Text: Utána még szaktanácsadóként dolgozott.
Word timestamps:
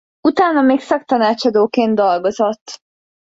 Utána 0.27 0.61
még 0.61 0.79
szaktanácsadóként 0.79 1.95
dolgozott. 1.95 2.79